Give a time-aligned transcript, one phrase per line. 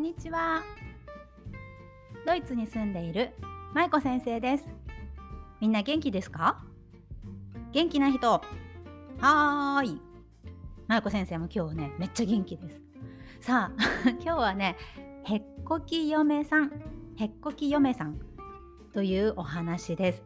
[0.00, 0.62] んにちは。
[2.26, 3.32] ドイツに住んでいる
[3.74, 4.64] 舞子先生です。
[5.60, 6.64] みんな元気ですか？
[7.72, 8.30] 元気な人。
[8.30, 10.00] はーい。
[10.88, 12.80] 舞子先生も今日ねめっちゃ元気です。
[13.42, 13.82] さあ
[14.24, 14.78] 今日はね
[15.24, 16.72] へっこき嫁さん。
[17.18, 18.18] へっこき嫁さん
[18.94, 20.22] というお話です。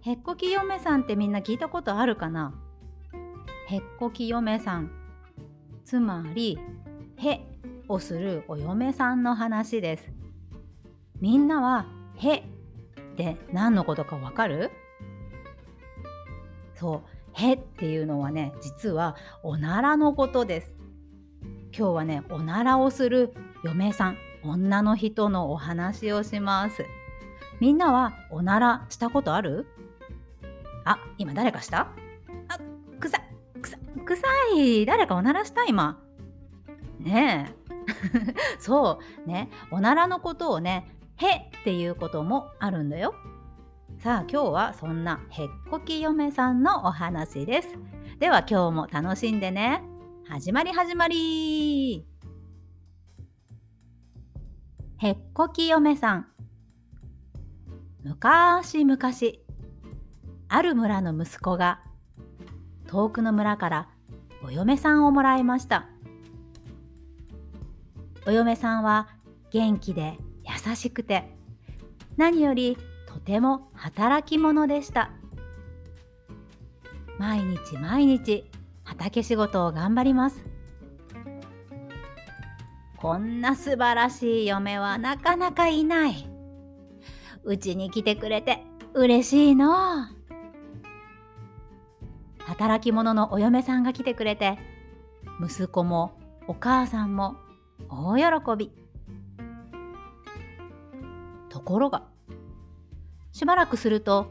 [0.00, 2.54] へっこき嫁さんってみんな聞いたことあるかな？
[3.68, 4.90] へっこき嫁さん。
[5.84, 6.58] つまり
[7.18, 7.46] へ
[7.90, 10.12] をするお嫁さんの話です。
[11.20, 12.42] みんなはへっ
[13.16, 14.70] て何のことかわかる？
[16.76, 20.76] そうへっていうのはね実はおならのことです。
[21.76, 26.84] 今日はねおならをする嫁さん女の人のお話をします。
[27.58, 29.66] みんなはおならしたことある？
[30.84, 31.88] あ今誰かした？
[32.48, 32.58] あ
[33.00, 33.20] 臭い
[34.06, 34.86] 臭い。
[34.86, 35.64] 誰かおならした？
[35.64, 36.00] 今。
[37.00, 37.59] ねえ。
[38.58, 39.50] そうね。
[39.70, 43.14] おならのことをねへっていうこともあるんだよ。
[43.98, 47.76] さあ今日はそんなへっこき嫁さんのお話です。
[48.18, 49.82] では今日も楽しんでね。
[50.26, 52.06] 始まり始まり。
[54.98, 56.26] へっこき嫁さん。
[58.02, 59.44] むかしむかし
[60.48, 61.80] ある村の息子が
[62.86, 63.88] 遠くの村から
[64.42, 65.88] お嫁さんをもらいました。
[68.26, 69.08] お嫁さんは
[69.50, 71.30] 元気で優しくて
[72.16, 72.76] 何より
[73.06, 75.10] とても働き者でした。
[77.18, 78.44] 毎日毎日
[78.84, 80.44] 畑仕事を頑張ります。
[82.96, 86.26] こんな素晴らしい嫁はなかなかいない。
[87.42, 88.62] うちに来てくれて
[88.94, 90.06] 嬉しいの。
[92.40, 94.58] 働き者のお嫁さんが来てくれて
[95.42, 96.12] 息子も
[96.46, 97.36] お母さんも
[97.88, 98.24] 大喜
[98.56, 98.72] び。
[101.48, 102.04] ところが
[103.32, 104.30] しばらくすると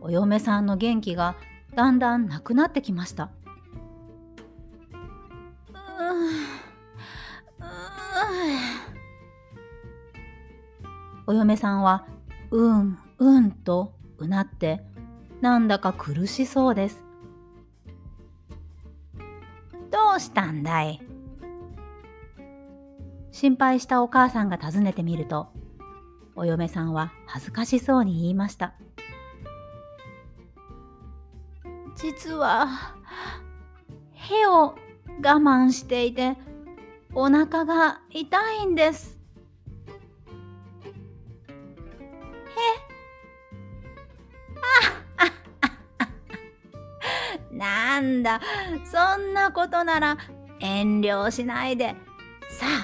[0.00, 1.36] お嫁さんの元気が
[1.74, 3.30] だんだんなくなってきました。
[11.26, 12.06] お嫁さんは
[12.50, 14.84] うんうんとうなって
[15.40, 17.02] なんだか苦しそうです。
[19.90, 21.00] どうしたんだい？
[23.34, 25.48] 心配したお母さんが訪ねてみると
[26.36, 28.74] お嫁さんは恥ずかしそうに言いました。
[31.96, 32.68] 実は
[34.12, 34.76] へを我
[35.18, 36.36] 慢していて
[37.12, 39.18] お腹が痛いんです。
[47.50, 48.40] なんだ。
[48.84, 50.18] そんなことなら
[50.60, 51.96] 遠慮しないで。
[52.48, 52.66] さ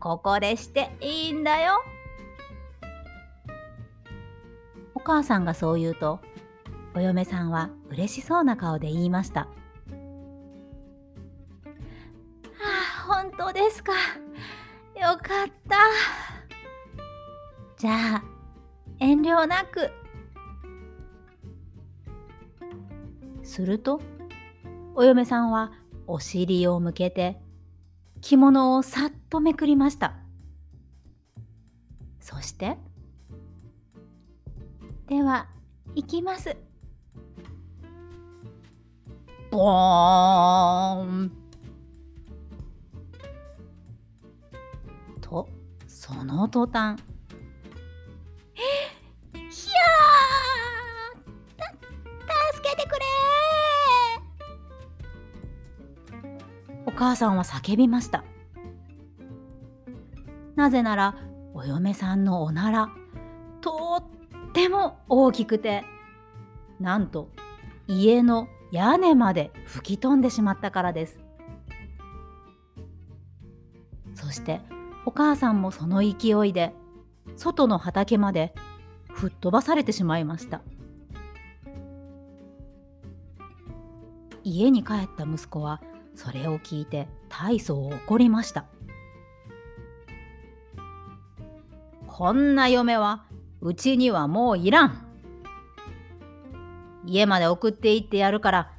[0.00, 1.80] ここでしていいんだよ。
[4.94, 6.20] お母さんがそう言うと
[6.94, 9.46] お嫁さんは嬉しそうな顔で言いました「あ
[13.08, 13.92] あ本当ですか。
[13.92, 13.96] よ
[15.16, 15.76] かった。
[17.78, 18.22] じゃあ
[18.98, 19.90] 遠慮なく」
[23.42, 24.02] すると
[24.94, 25.72] お嫁さんは
[26.06, 27.40] お尻を向けて
[28.20, 30.14] 着物をさっとめくりました。
[32.20, 32.78] そして
[35.08, 35.48] 「では
[35.94, 36.56] 行きます」
[39.50, 41.32] ボーン。
[45.20, 45.48] と
[45.86, 47.00] その途端
[57.00, 58.24] 母さんは叫びました。
[60.54, 61.16] なぜなら
[61.54, 62.90] お嫁さんのおなら
[63.62, 64.04] と
[64.50, 65.82] っても大きくて
[66.78, 67.30] なんと
[67.88, 71.18] 家の屋根まで吹き飛んでしまったからです。
[74.14, 74.60] そして
[75.06, 76.74] お母さんもその勢いで
[77.34, 78.52] 外の畑まで
[79.10, 80.60] 吹っ飛ばされてしまいました。
[84.44, 85.80] 家に帰った息子は
[86.22, 88.66] それを聞いて大層怒りました。
[92.06, 93.24] こんな嫁は
[93.62, 95.06] うちにはもういらん。
[97.06, 98.72] 家まで送って行ってやるから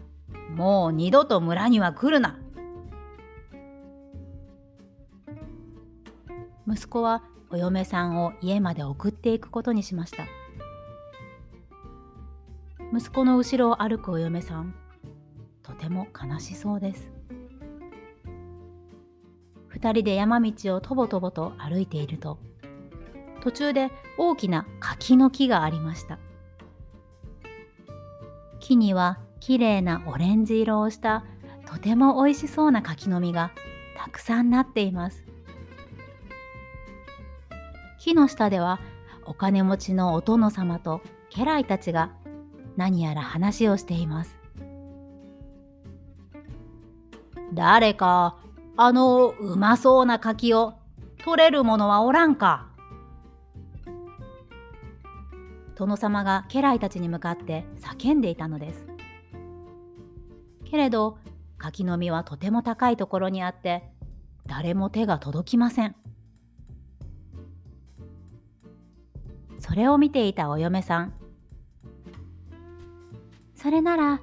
[0.56, 2.38] もう二度と村には来るな。
[6.68, 10.26] 息子はお嫁さんを家まで送っていくことにしました。
[12.94, 14.76] 息子の後ろを歩くお嫁さん
[15.64, 17.21] とても悲しそうです。
[19.82, 22.38] 2人で山道をとぼとぼと歩いていると
[23.42, 26.20] 途中で大きな柿の木がありました。
[28.60, 31.26] 木にはきれいなオレンジ色をした
[31.66, 33.52] とても美味しそうな柿の実が
[33.98, 35.26] たくさんなっています。
[38.00, 38.80] 木の下では
[39.26, 41.02] お金持ちのお殿様と
[41.32, 42.12] 家来たちが
[42.78, 44.38] 何やら話をしています。
[47.54, 48.38] 誰か
[48.78, 50.74] あのうまそうな柿を
[51.24, 52.68] 取れる者はおらんか？
[55.76, 58.88] 殿様が家来たちに向かって叫んでいたのです。
[60.66, 61.18] けれど
[61.58, 63.84] 柿の実はとても高いところにあって
[64.48, 65.96] 誰も手が届きません。
[69.60, 71.14] それを見ていたお嫁さん
[73.56, 74.22] それなら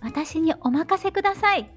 [0.00, 1.70] 私にお任せください。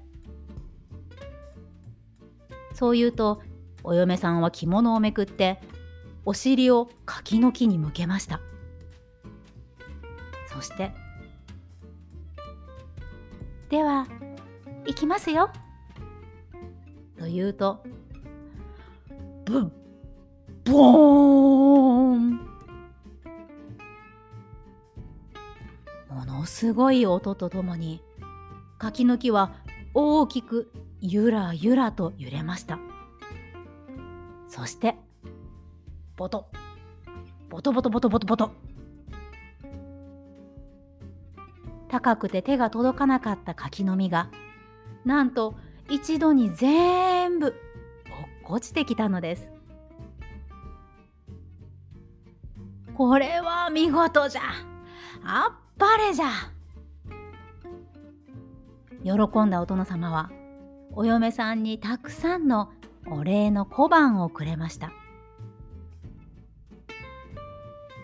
[2.80, 3.42] そう言うと
[3.84, 5.60] お嫁さんは着物をめくって
[6.24, 8.40] お尻を柿の木に向けました。
[10.50, 10.90] そして
[13.68, 14.06] 「では
[14.86, 15.50] 行きますよ」
[17.20, 17.84] と言うと
[19.44, 19.70] ブッ
[20.64, 22.30] ボーン。
[26.08, 28.02] ものすごい音とともに
[28.78, 29.52] 柿の木は
[29.92, 32.78] 大きくゆらゆらと揺れました
[34.48, 34.96] そして
[36.16, 36.50] ボト
[37.48, 38.52] ボトボトボトボトボト。
[41.88, 44.30] 高くて手が届かなかった柿の実が
[45.04, 45.56] なんと
[45.88, 47.56] 一度に全部落っ
[48.44, 49.50] こちてきたのです
[52.94, 54.42] これは見事じゃ。
[55.24, 56.26] あっぱれじゃ。
[59.02, 60.30] 喜んだお殿様は
[60.92, 62.70] お嫁さんにたくさんの
[63.06, 64.92] お礼の小判をくれました。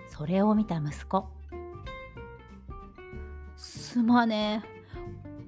[0.08, 1.28] それを見た息子。
[3.56, 4.76] すまねえ。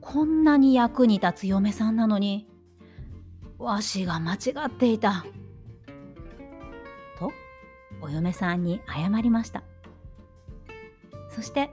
[0.00, 2.49] こんなに役に立つ嫁さんなのに
[3.58, 5.25] わしが間違っていた。
[7.19, 7.31] と
[8.00, 9.62] お嫁さんに謝りました。
[11.31, 11.70] そして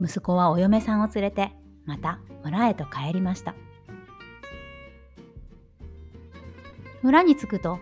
[0.00, 1.52] 息子はお嫁さんを連れて
[1.84, 3.54] また村へと帰りました。
[7.02, 7.78] 村に着くと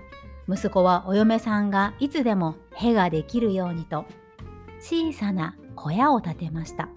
[0.49, 4.06] 息子はお嫁さんがいつでもへができるようにと
[4.81, 6.88] 小さな小屋を建てました。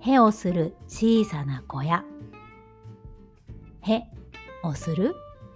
[0.00, 2.04] へをする小さな小屋。
[3.82, 4.02] へ
[4.62, 5.14] をする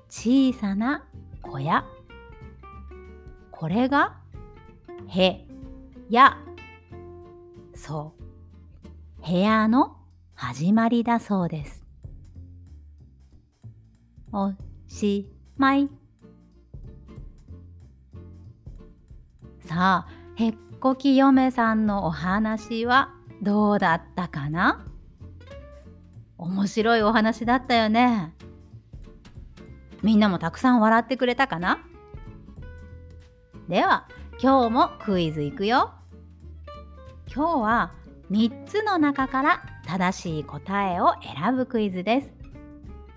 [0.08, 1.04] 小さな
[1.42, 1.84] 小屋。
[3.50, 4.16] これが
[5.08, 5.46] へ
[6.10, 6.38] や
[7.74, 9.26] そう。
[9.26, 9.96] 部屋の
[10.34, 11.81] 始まりだそうです。
[14.34, 14.54] お
[14.88, 15.90] しまい。
[19.60, 23.12] さあ、へっこき嫁さんのお話は
[23.42, 24.86] どうだったかな？
[26.38, 28.32] 面白いお話だったよね。
[30.02, 31.84] みんなもたくさん笑ってくれたかな？
[33.68, 34.08] では、
[34.42, 35.92] 今日もクイズいくよ。
[37.34, 37.92] 今日は
[38.30, 42.41] 3つの中から正しい答えを選ぶクイズです。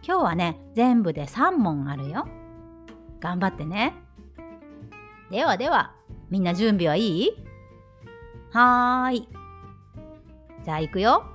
[0.07, 2.27] 今日はね、全部で3問あるよ。
[3.19, 3.95] 頑張ってね。
[5.31, 5.95] ではでは、
[6.29, 7.31] みんな準備はいい？
[8.51, 9.29] はーい。
[10.63, 11.25] じゃあ行くよ。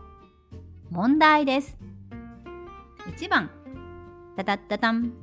[0.89, 1.77] 問題です。
[3.09, 3.51] 1番。
[4.37, 5.15] たたったたん。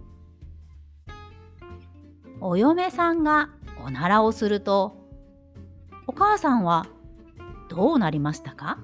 [2.42, 3.50] お嫁さんが
[3.82, 4.98] おならをすると、
[6.06, 6.86] お母さんは
[7.70, 8.80] どうなりましたか？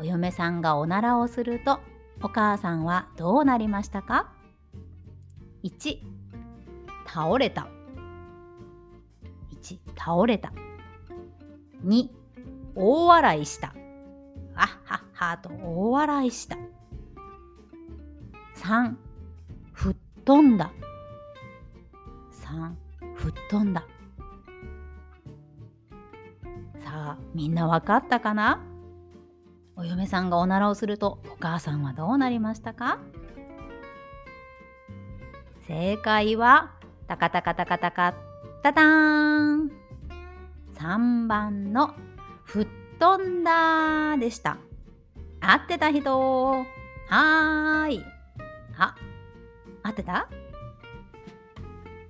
[0.00, 1.80] お嫁さんがおならをすると
[2.20, 4.32] お母さんはどうなりましたか
[5.62, 5.98] ?1
[7.06, 7.68] 倒れた。
[9.62, 10.52] 1倒れた。
[11.84, 12.08] 2
[12.74, 13.74] 大笑いした。
[14.54, 16.56] あっはっはと大笑いした。
[18.56, 18.94] 3
[19.72, 20.72] 吹っ飛んだ。
[22.32, 22.74] 3
[23.14, 23.86] 吹っ飛んだ。
[26.84, 28.60] さあみんなわかったかな？
[29.78, 32.98] お嫁さんがおならをするとお母さんはどうなりましたか？
[35.68, 36.72] 正解は
[37.06, 38.14] タカタカタカタカ
[38.60, 39.70] タタン。
[40.74, 41.94] 3番の
[42.44, 42.68] 吹っ
[42.98, 44.58] 飛んだでした。
[45.40, 46.10] 合ってた人。
[46.50, 48.04] はーい。
[48.76, 48.96] あ
[49.84, 50.28] 合ってた？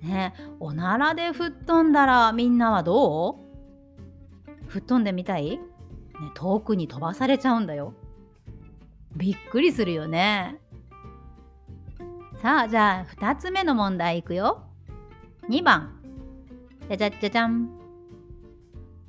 [0.01, 4.69] ねおならで吹っ飛んだらみんなはどう？
[4.69, 5.59] 吹っ飛んでみたい？
[6.21, 7.93] ね、遠くに飛ばされちゃうんだよ。
[9.15, 10.59] びっくりするよね。
[12.41, 14.63] さあじゃあ2つ目の問題いくよ。
[15.49, 15.99] 2番。
[16.87, 17.69] じゃじゃじゃじゃん。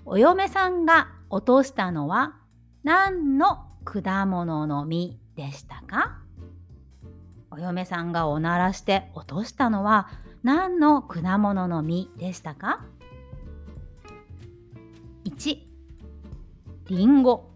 [0.04, 2.36] お嫁さんが落としたのは
[2.82, 6.18] 何の果物の実でしたか？
[7.50, 10.08] お嫁さんがおならして落としたのは
[10.42, 12.84] 何の果物の実でしたか
[15.24, 15.69] ？1
[16.90, 17.48] りんご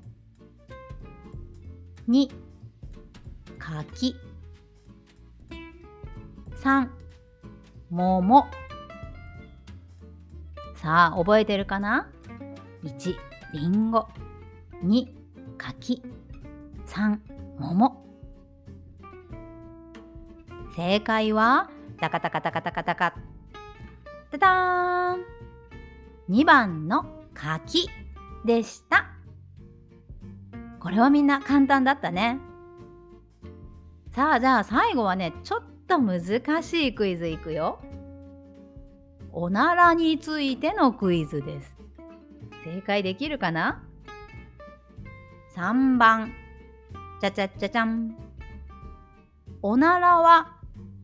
[2.09, 2.31] 2
[3.59, 4.15] 柿。
[6.63, 6.89] 3
[7.91, 8.47] 桃。
[10.77, 12.09] さあ覚えてるかな
[12.85, 13.17] ？1
[13.55, 14.07] りんご
[14.85, 15.09] 2
[15.59, 16.01] 柿。
[16.87, 17.19] 3
[17.59, 18.07] 桃。
[20.77, 21.71] 正解は？
[21.99, 23.15] タカタカタカタカタカ。
[24.31, 25.25] タターン
[26.29, 27.91] ！2番の柿
[28.45, 29.14] でした。
[30.85, 32.39] これはみんな簡単だったね。
[34.13, 37.81] さあじゃあ最後はねちょっと難しいクイズいくよ。
[39.33, 41.75] おならについてのクイズです。
[42.65, 43.83] 正解できるかな
[45.57, 46.35] ？3番。
[47.19, 48.15] ちゃちゃちゃちゃん。
[49.63, 50.53] おならは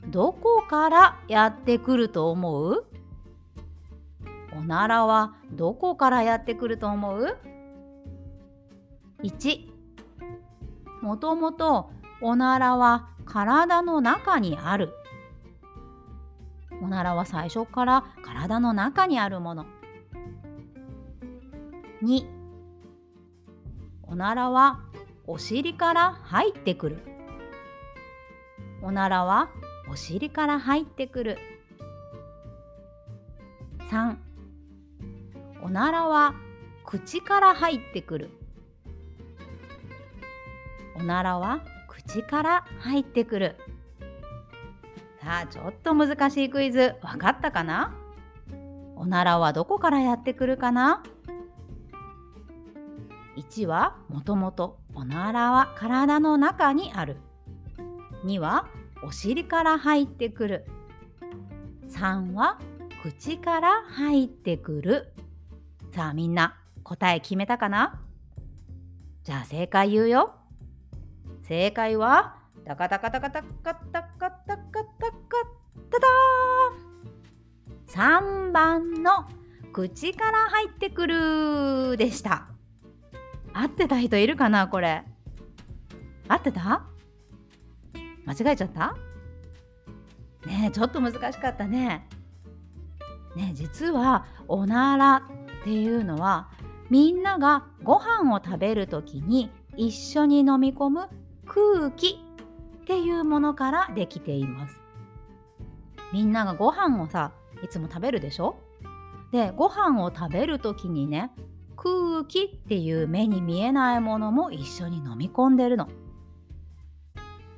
[0.08, 2.84] どこからやってくると思う？
[4.54, 7.38] おならはどこからやってくると思う
[9.22, 9.69] ?1
[11.00, 11.90] もともと
[12.20, 14.92] おならは体の中にある。
[16.82, 19.66] おならは最初から体の中にあるもの。
[22.02, 22.24] 2
[24.02, 24.80] おならは
[25.26, 26.98] お尻から入ってくる。
[28.82, 29.50] おならは
[29.90, 31.38] お尻から入ってくる。
[33.90, 34.16] 3
[35.62, 36.34] おならは
[36.84, 38.30] 口から入ってくる。
[41.00, 43.56] おならは口から入ってくる。
[45.22, 46.96] さあちょっと難しいクイズ。
[47.02, 47.94] わかったかな？
[48.96, 51.02] おならはどこからやってくるかな
[53.36, 57.16] ？1はもともとおならは体の中にある。
[58.26, 58.66] 2は
[59.02, 60.66] お尻から入ってくる。
[61.88, 62.58] 3は
[63.02, 65.14] 口から入ってくる。
[65.94, 68.02] さあみんな答え決めたかな？
[69.24, 70.34] じゃあ正解言うよ。
[71.50, 75.10] 正解はタカタカタカタカタカタカタ。
[75.90, 76.06] カタ
[77.88, 79.28] 3番の
[79.72, 82.46] 口から入ってくるでした。
[83.52, 85.02] 合ってた人いるかなこれ。
[86.28, 86.84] 合ってた？
[88.26, 88.96] 間違えちゃった？
[90.46, 92.06] ねえちょっと難しかったね。
[93.34, 95.16] ね実はおなら
[95.62, 96.48] っていうのは
[96.90, 101.08] みんながご飯を食べる時に一緒に飲み込む
[101.52, 102.20] 空気
[102.82, 104.80] っていうものからできています。
[106.12, 107.32] みんながご飯をさ
[107.64, 108.56] いつも食べるでしょ？
[109.32, 111.32] でご飯を食べる時にね
[111.76, 115.88] 空気っていう目に見えないものも一緒に飲み込んでるの。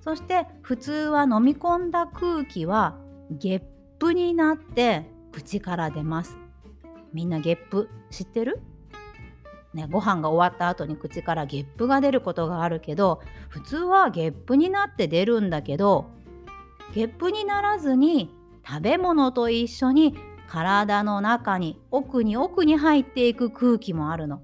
[0.01, 2.97] そして普通は飲み込んだ空気は
[3.31, 3.63] ゲッ
[3.99, 6.39] プになって口から出ます。
[7.13, 8.63] みんなゲップ知ってる？
[9.75, 16.11] ね、ご飯が終わった後に口からゲップが出ることがあるけど普通はゲップになって出るんだけど
[16.95, 18.35] ゲップにならずに
[18.67, 20.15] 食べ物と一緒に
[20.47, 24.43] 体の中に奥に奥に入っていく空気もあるの。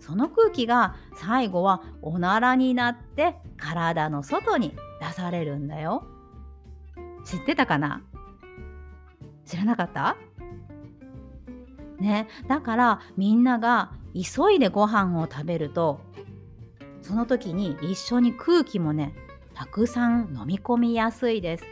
[0.00, 6.06] その空気が最後はおならになって体の外に出されるんだよ。
[7.24, 8.02] 知ってたかな？
[9.44, 10.16] 知らなかった？
[11.98, 16.00] ね、だからみんなが急いでご飯を食べると
[17.02, 19.14] その時に一緒に空気もね
[19.54, 21.64] たくさん飲み込みやすいです。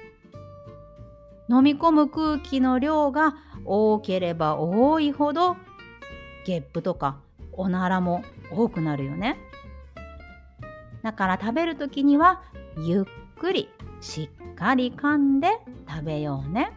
[1.49, 5.56] 飲み込む空気の量が多ければ多いほど
[6.45, 7.21] ゲップとか
[7.52, 9.38] おならも多くなるよね。
[11.02, 12.42] だから食べる時には
[12.78, 13.04] ゆっ
[13.38, 13.68] くり
[14.00, 16.75] しっかり噛んで食べようね。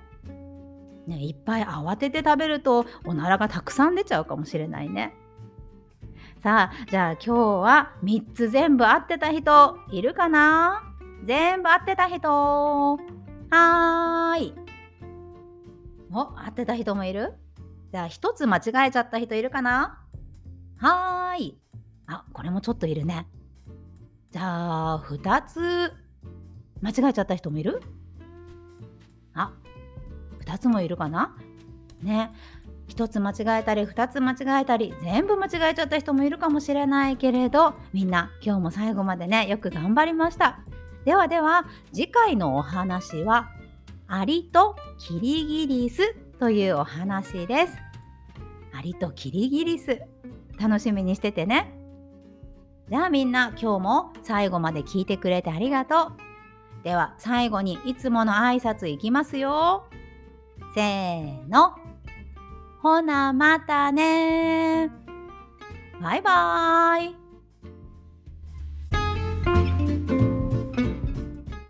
[1.10, 5.14] ねいっぱい慌てて食べるとおならがたくさん出ちゃうかもしれないね。
[6.42, 10.84] さあじゃあ今日は3つ全部合ってた人いるかな？
[11.26, 14.54] 全部合ってた人はーい。
[16.12, 17.34] お合ってた人もいる？
[17.92, 20.00] じゃあ1つ間違えちゃった人いるかな？
[20.78, 21.60] はーい。
[22.08, 23.28] あ、これもちょっといるね。
[24.32, 25.92] じゃあ、2つ
[26.82, 27.82] 間違えちゃった人もいる？
[29.34, 29.52] あ、
[30.50, 31.36] 2つもいるかな？
[32.02, 32.32] ね。
[32.90, 40.60] 1つ間違えたり2つ間違えたり全部間違えちゃった人もいるかもしれないけれどみんな今日も最後までねよく頑張りました。
[41.06, 43.52] ではでは次回のお話は
[44.08, 47.78] アリとキリギリスというお話です。
[48.74, 50.02] アリとキリギリス
[50.60, 51.76] 楽しみにしててね。
[52.90, 56.14] じゃあみんな今日も最後まで聞いてくれてありがと
[56.82, 56.84] う。
[56.84, 59.89] では最後にいつもの挨拶いきますよ。
[60.74, 61.76] せーの。
[62.82, 64.90] ほなまたね
[66.02, 67.19] バイバーイ。